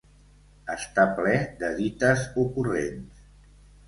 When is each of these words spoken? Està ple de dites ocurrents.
Està 0.75 1.03
ple 1.19 1.33
de 1.59 1.69
dites 1.81 2.23
ocurrents. 2.45 3.21